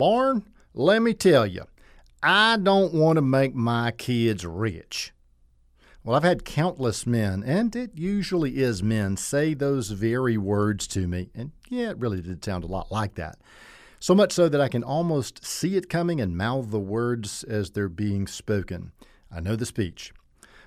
barn, 0.00 0.48
let 0.72 1.02
me 1.02 1.12
tell 1.12 1.46
you, 1.46 1.64
I 2.22 2.56
don't 2.56 2.94
want 2.94 3.18
to 3.18 3.22
make 3.22 3.54
my 3.54 3.90
kids 3.90 4.46
rich. 4.46 5.12
Well, 6.02 6.16
I've 6.16 6.22
had 6.22 6.46
countless 6.46 7.06
men, 7.06 7.42
and 7.44 7.76
it 7.76 7.90
usually 7.94 8.56
is 8.56 8.82
men, 8.82 9.18
say 9.18 9.52
those 9.52 9.90
very 9.90 10.38
words 10.38 10.86
to 10.88 11.06
me. 11.06 11.28
And 11.34 11.52
yeah, 11.68 11.90
it 11.90 11.98
really 11.98 12.22
did 12.22 12.42
sound 12.42 12.64
a 12.64 12.66
lot 12.66 12.90
like 12.90 13.16
that. 13.16 13.38
So 13.98 14.14
much 14.14 14.32
so 14.32 14.48
that 14.48 14.60
I 14.62 14.68
can 14.68 14.82
almost 14.82 15.44
see 15.44 15.76
it 15.76 15.90
coming 15.90 16.18
and 16.18 16.34
mouth 16.34 16.70
the 16.70 16.80
words 16.80 17.44
as 17.44 17.72
they're 17.72 17.90
being 17.90 18.26
spoken. 18.26 18.92
I 19.30 19.40
know 19.40 19.54
the 19.54 19.66
speech. 19.66 20.14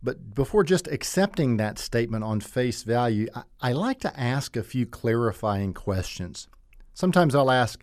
But 0.00 0.36
before 0.36 0.62
just 0.62 0.86
accepting 0.86 1.56
that 1.56 1.80
statement 1.80 2.22
on 2.22 2.38
face 2.38 2.84
value, 2.84 3.26
I, 3.34 3.42
I 3.60 3.72
like 3.72 3.98
to 4.00 4.20
ask 4.20 4.56
a 4.56 4.62
few 4.62 4.86
clarifying 4.86 5.74
questions. 5.74 6.46
Sometimes 6.94 7.34
I'll 7.34 7.50
ask, 7.50 7.82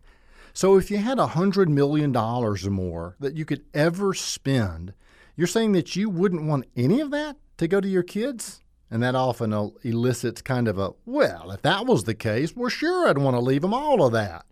so 0.53 0.77
if 0.77 0.91
you 0.91 0.97
had 0.97 1.17
a 1.17 1.27
$100 1.27 1.67
million 1.67 2.15
or 2.15 2.55
more 2.69 3.15
that 3.19 3.35
you 3.35 3.43
could 3.43 3.65
ever 3.73 4.13
spend, 4.13 4.93
you're 5.35 5.47
saying 5.47 5.71
that 5.71 5.95
you 5.95 6.09
wouldn't 6.09 6.43
want 6.45 6.65
any 6.75 7.01
of 7.01 7.09
that 7.11 7.37
to 7.57 7.67
go 7.67 7.81
to 7.81 7.87
your 7.87 8.03
kids? 8.03 8.61
And 8.91 9.01
that 9.01 9.15
often 9.15 9.51
uh, 9.51 9.69
elicits 9.81 10.43
kind 10.43 10.67
of 10.67 10.77
a, 10.77 10.91
well, 11.05 11.49
if 11.49 11.63
that 11.63 11.87
was 11.87 12.03
the 12.03 12.13
case, 12.13 12.55
well, 12.55 12.69
sure, 12.69 13.07
I'd 13.07 13.17
want 13.17 13.35
to 13.35 13.39
leave 13.39 13.63
them 13.63 13.73
all 13.73 14.05
of 14.05 14.13
that. 14.13 14.45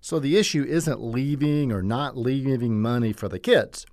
So 0.00 0.20
the 0.20 0.36
issue 0.36 0.62
isn't 0.62 1.00
leaving 1.00 1.72
or 1.72 1.82
not 1.82 2.16
leaving 2.16 2.80
money 2.80 3.12
for 3.12 3.28
the 3.28 3.40
kids. 3.40 3.84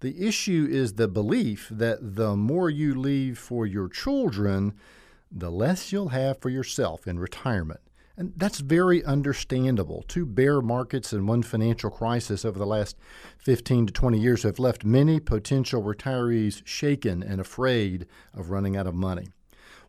The 0.00 0.26
issue 0.26 0.66
is 0.70 0.94
the 0.94 1.08
belief 1.08 1.68
that 1.70 2.16
the 2.16 2.36
more 2.36 2.70
you 2.70 2.94
leave 2.94 3.38
for 3.38 3.66
your 3.66 3.88
children, 3.88 4.74
the 5.30 5.50
less 5.50 5.92
you'll 5.92 6.10
have 6.10 6.40
for 6.40 6.48
yourself 6.48 7.06
in 7.06 7.18
retirement. 7.18 7.80
And 8.18 8.32
that's 8.36 8.58
very 8.58 9.04
understandable. 9.04 10.04
Two 10.08 10.26
bear 10.26 10.60
markets 10.60 11.12
and 11.12 11.28
one 11.28 11.44
financial 11.44 11.88
crisis 11.88 12.44
over 12.44 12.58
the 12.58 12.66
last 12.66 12.96
15 13.38 13.86
to 13.86 13.92
20 13.92 14.18
years 14.18 14.42
have 14.42 14.58
left 14.58 14.84
many 14.84 15.20
potential 15.20 15.84
retirees 15.84 16.60
shaken 16.66 17.22
and 17.22 17.40
afraid 17.40 18.06
of 18.34 18.50
running 18.50 18.76
out 18.76 18.88
of 18.88 18.94
money. 18.96 19.28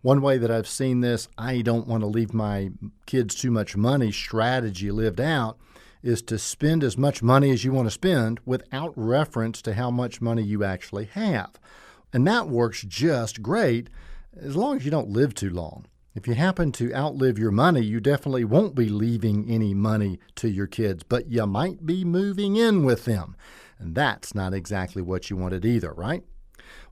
One 0.03 0.21
way 0.21 0.37
that 0.37 0.51
I've 0.51 0.67
seen 0.67 1.01
this, 1.01 1.27
I 1.39 1.61
don't 1.63 1.87
want 1.87 2.03
to 2.03 2.07
leave 2.07 2.31
my 2.31 2.69
kids 3.07 3.33
too 3.33 3.49
much 3.49 3.75
money 3.75 4.11
strategy 4.11 4.91
lived 4.91 5.19
out 5.19 5.57
is 6.03 6.21
to 6.21 6.37
spend 6.37 6.83
as 6.83 6.99
much 6.99 7.23
money 7.23 7.49
as 7.49 7.63
you 7.63 7.71
want 7.71 7.87
to 7.87 7.91
spend 7.91 8.39
without 8.45 8.93
reference 8.95 9.59
to 9.63 9.73
how 9.73 9.89
much 9.89 10.21
money 10.21 10.43
you 10.43 10.63
actually 10.63 11.05
have. 11.05 11.59
And 12.13 12.27
that 12.27 12.47
works 12.47 12.83
just 12.87 13.41
great 13.41 13.89
as 14.39 14.55
long 14.55 14.77
as 14.77 14.85
you 14.85 14.91
don't 14.91 15.09
live 15.09 15.33
too 15.33 15.49
long. 15.49 15.87
If 16.19 16.27
you 16.27 16.33
happen 16.33 16.73
to 16.73 16.93
outlive 16.93 17.39
your 17.39 17.49
money, 17.49 17.79
you 17.79 18.01
definitely 18.01 18.43
won't 18.43 18.75
be 18.75 18.89
leaving 18.89 19.49
any 19.49 19.73
money 19.73 20.19
to 20.35 20.49
your 20.49 20.67
kids, 20.67 21.01
but 21.01 21.31
you 21.31 21.47
might 21.47 21.85
be 21.85 22.03
moving 22.03 22.57
in 22.57 22.83
with 22.83 23.05
them. 23.05 23.37
And 23.77 23.95
that's 23.95 24.35
not 24.35 24.53
exactly 24.53 25.01
what 25.01 25.29
you 25.29 25.37
wanted 25.37 25.63
either, 25.63 25.93
right? 25.93 26.25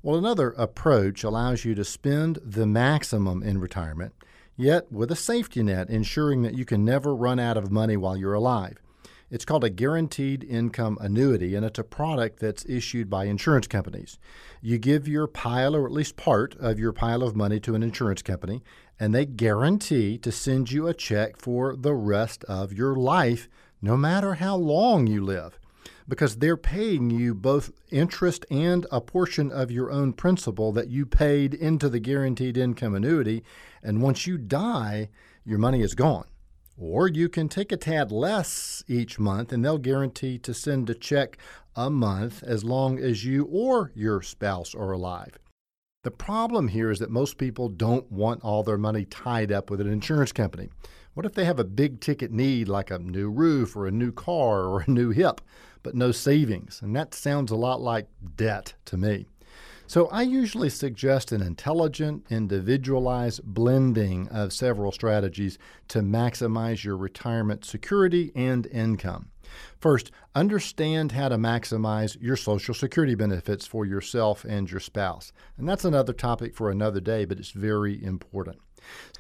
Well, 0.02 0.16
another 0.16 0.52
approach 0.52 1.26
allows 1.26 1.66
you 1.66 1.76
to 1.76 1.84
spend 1.84 2.40
the 2.42 2.66
maximum 2.66 3.44
in 3.44 3.60
retirement, 3.60 4.14
yet 4.56 4.90
with 4.94 5.12
a 5.12 5.16
safety 5.18 5.62
net 5.62 5.90
ensuring 5.90 6.44
that 6.44 6.58
you 6.58 6.64
can 6.64 6.86
never 6.86 7.14
run 7.14 7.38
out 7.38 7.58
of 7.58 7.70
money 7.70 7.98
while 7.98 8.16
you're 8.16 8.34
alive. 8.34 8.78
It's 9.30 9.44
called 9.44 9.66
a 9.66 9.70
guaranteed 9.70 10.46
income 10.46 10.98
annuity, 11.02 11.54
and 11.54 11.66
it's 11.66 11.80
a 11.80 11.84
product 11.84 12.40
that's 12.40 12.64
issued 12.64 13.10
by 13.10 13.26
insurance 13.26 13.68
companies. 13.68 14.18
You 14.62 14.78
give 14.78 15.06
your 15.06 15.28
pile, 15.28 15.76
or 15.76 15.86
at 15.86 15.92
least 15.92 16.16
part 16.16 16.56
of 16.56 16.80
your 16.80 16.94
pile 16.94 17.22
of 17.22 17.36
money, 17.36 17.60
to 17.60 17.76
an 17.76 17.84
insurance 17.84 18.22
company, 18.22 18.64
and 19.00 19.14
they 19.14 19.26
guarantee 19.26 20.18
to 20.18 20.32
send 20.32 20.72
you 20.72 20.88
a 20.88 20.94
check 20.94 21.38
for 21.38 21.76
the 21.76 21.94
rest 21.94 22.44
of 22.46 22.74
your 22.74 22.96
life, 22.96 23.48
no 23.82 23.96
matter 23.96 24.36
how 24.36 24.56
long 24.56 25.08
you 25.08 25.24
live. 25.24 25.60
Because 26.08 26.38
they're 26.38 26.58
paying 26.58 27.10
you 27.10 27.36
both 27.36 27.72
interest 27.92 28.46
and 28.50 28.86
a 28.92 29.02
portion 29.02 29.52
of 29.52 29.72
your 29.72 29.92
own 29.92 30.14
principal 30.14 30.72
that 30.72 30.90
you 30.90 31.06
paid 31.06 31.54
into 31.54 31.90
the 31.90 32.00
guaranteed 32.00 32.58
income 32.58 32.96
annuity. 32.96 33.44
And 33.84 34.02
once 34.02 34.26
you 34.26 34.38
die, 34.38 35.10
your 35.46 35.60
money 35.60 35.82
is 35.82 35.96
gone. 35.96 36.26
Or 36.78 37.08
you 37.08 37.28
can 37.28 37.50
take 37.50 37.72
a 37.72 37.78
tad 37.78 38.12
less 38.12 38.84
each 38.88 39.20
month 39.20 39.52
and 39.52 39.66
they'll 39.66 39.80
guarantee 39.80 40.38
to 40.40 40.54
send 40.54 40.90
a 40.90 40.94
check 40.94 41.38
a 41.76 41.90
month 41.90 42.44
as 42.44 42.64
long 42.64 43.00
as 43.00 43.26
you 43.26 43.46
or 43.52 43.92
your 43.94 44.22
spouse 44.22 44.74
are 44.74 44.92
alive. 44.92 45.38
The 46.08 46.12
problem 46.12 46.70
here 46.70 46.90
is 46.90 47.00
that 47.00 47.10
most 47.10 47.38
people 47.38 47.68
don't 47.68 48.10
want 48.10 48.42
all 48.42 48.64
their 48.64 48.78
money 48.78 49.04
tied 49.04 49.52
up 49.52 49.70
with 49.70 49.82
an 49.82 49.92
insurance 49.92 50.32
company. 50.32 50.70
What 51.16 51.26
if 51.26 51.34
they 51.34 51.44
have 51.44 51.60
a 51.60 51.66
big 51.66 52.00
ticket 52.00 52.32
need 52.32 52.70
like 52.70 52.90
a 52.90 52.98
new 52.98 53.30
roof 53.30 53.76
or 53.76 53.88
a 53.88 53.92
new 53.92 54.14
car 54.14 54.68
or 54.68 54.80
a 54.80 54.90
new 54.90 55.10
hip, 55.10 55.42
but 55.84 55.96
no 55.96 56.14
savings? 56.14 56.82
And 56.82 56.96
that 56.96 57.14
sounds 57.14 57.52
a 57.52 57.58
lot 57.58 57.82
like 57.82 58.08
debt 58.38 58.74
to 58.86 58.96
me. 58.96 59.26
So 59.86 60.08
I 60.08 60.22
usually 60.22 60.70
suggest 60.70 61.34
an 61.34 61.42
intelligent, 61.42 62.26
individualized 62.30 63.44
blending 63.44 64.30
of 64.30 64.54
several 64.54 64.94
strategies 64.94 65.58
to 65.90 66.00
maximize 66.00 66.86
your 66.86 66.96
retirement 66.96 67.66
security 67.66 68.32
and 68.34 68.66
income. 68.68 69.30
First, 69.80 70.12
understand 70.36 71.12
how 71.12 71.30
to 71.30 71.38
maximize 71.38 72.18
your 72.22 72.36
Social 72.36 72.74
Security 72.74 73.16
benefits 73.16 73.66
for 73.66 73.86
yourself 73.86 74.44
and 74.44 74.70
your 74.70 74.80
spouse. 74.80 75.32
And 75.58 75.68
that's 75.68 75.86
another 75.86 76.14
topic 76.14 76.56
for 76.56 76.70
another 76.70 77.00
day, 77.00 77.26
but 77.26 77.40
it's 77.40 77.52
very 77.52 78.04
important. 78.04 78.60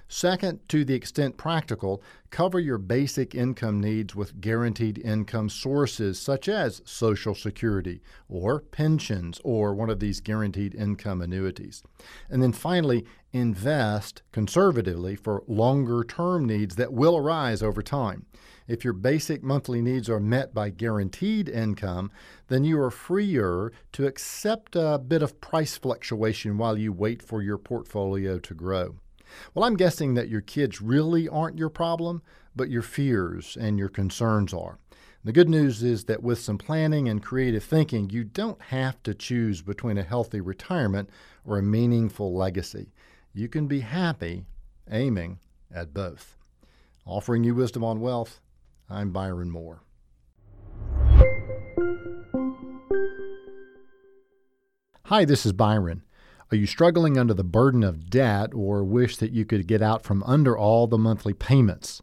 Second, 0.09 0.61
to 0.69 0.85
the 0.85 0.93
extent 0.93 1.35
practical, 1.35 2.01
cover 2.29 2.59
your 2.59 2.77
basic 2.77 3.35
income 3.35 3.81
needs 3.81 4.15
with 4.15 4.39
guaranteed 4.39 4.97
income 4.99 5.49
sources 5.49 6.17
such 6.17 6.47
as 6.47 6.81
Social 6.85 7.35
Security 7.35 8.01
or 8.29 8.61
pensions 8.61 9.41
or 9.43 9.75
one 9.75 9.89
of 9.89 9.99
these 9.99 10.21
guaranteed 10.21 10.73
income 10.75 11.21
annuities. 11.21 11.83
And 12.29 12.41
then 12.41 12.53
finally, 12.53 13.05
invest 13.33 14.21
conservatively 14.31 15.17
for 15.17 15.43
longer 15.45 16.05
term 16.05 16.45
needs 16.45 16.75
that 16.75 16.93
will 16.93 17.17
arise 17.17 17.61
over 17.61 17.81
time. 17.81 18.25
If 18.65 18.85
your 18.85 18.93
basic 18.93 19.43
monthly 19.43 19.81
needs 19.81 20.09
are 20.09 20.21
met 20.21 20.53
by 20.53 20.69
guaranteed 20.69 21.49
income, 21.49 22.11
then 22.47 22.63
you 22.63 22.79
are 22.79 22.91
freer 22.91 23.73
to 23.91 24.07
accept 24.07 24.75
a 24.77 24.97
bit 24.97 25.21
of 25.21 25.41
price 25.41 25.77
fluctuation 25.77 26.57
while 26.57 26.77
you 26.77 26.93
wait 26.93 27.21
for 27.21 27.41
your 27.41 27.57
portfolio 27.57 28.39
to 28.39 28.53
grow. 28.53 28.99
Well, 29.53 29.65
I'm 29.65 29.77
guessing 29.77 30.13
that 30.13 30.29
your 30.29 30.41
kids 30.41 30.81
really 30.81 31.27
aren't 31.27 31.57
your 31.57 31.69
problem, 31.69 32.21
but 32.55 32.69
your 32.69 32.81
fears 32.81 33.57
and 33.59 33.77
your 33.77 33.89
concerns 33.89 34.53
are. 34.53 34.79
The 35.23 35.33
good 35.33 35.49
news 35.49 35.83
is 35.83 36.05
that 36.05 36.23
with 36.23 36.39
some 36.39 36.57
planning 36.57 37.09
and 37.09 37.21
creative 37.21 37.63
thinking, 37.63 38.09
you 38.09 38.23
don't 38.23 38.61
have 38.61 39.01
to 39.03 39.13
choose 39.13 39.61
between 39.61 39.97
a 39.97 40.03
healthy 40.03 40.39
retirement 40.39 41.09
or 41.43 41.57
a 41.57 41.63
meaningful 41.63 42.33
legacy. 42.33 42.93
You 43.33 43.49
can 43.49 43.67
be 43.67 43.81
happy 43.81 44.45
aiming 44.89 45.39
at 45.73 45.93
both. 45.93 46.37
Offering 47.05 47.43
you 47.43 47.55
wisdom 47.55 47.83
on 47.83 47.99
wealth, 47.99 48.39
I'm 48.89 49.11
Byron 49.11 49.51
Moore. 49.51 49.81
Hi, 55.05 55.23
this 55.23 55.45
is 55.45 55.53
Byron. 55.53 56.03
Are 56.49 56.55
you 56.55 56.65
struggling 56.65 57.17
under 57.17 57.33
the 57.33 57.43
burden 57.43 57.83
of 57.83 58.09
debt 58.09 58.53
or 58.53 58.81
wish 58.81 59.17
that 59.17 59.33
you 59.33 59.43
could 59.43 59.67
get 59.67 59.81
out 59.81 60.03
from 60.03 60.23
under 60.23 60.57
all 60.57 60.87
the 60.87 60.97
monthly 60.97 61.33
payments? 61.33 62.01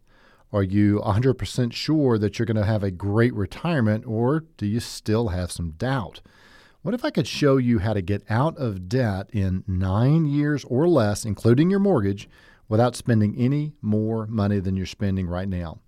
Are 0.53 0.63
you 0.63 1.01
100% 1.01 1.73
sure 1.73 2.19
that 2.19 2.39
you're 2.39 2.45
going 2.45 2.59
to 2.59 2.65
have 2.67 2.83
a 2.83 2.91
great 2.91 3.33
retirement 3.33 4.05
or 4.07 4.45
do 4.59 4.67
you 4.67 4.81
still 4.81 5.29
have 5.29 5.51
some 5.51 5.71
doubt? 5.71 6.21
What 6.83 6.93
if 6.93 7.07
I 7.07 7.11
could 7.11 7.27
show 7.27 7.57
you 7.57 7.79
how 7.79 7.95
to 7.95 8.03
get 8.03 8.23
out 8.29 8.55
of 8.59 8.87
debt 8.87 9.31
in 9.33 9.65
nine 9.67 10.27
years 10.27 10.63
or 10.65 10.87
less, 10.87 11.25
including 11.25 11.71
your 11.71 11.81
mortgage, 11.81 12.29
without 12.69 12.95
spending 12.95 13.35
any 13.39 13.73
more 13.81 14.27
money 14.27 14.61
than 14.61 14.77
you're 14.77 14.85
spending 14.85 15.27
right 15.27 15.49
now? 15.49 15.79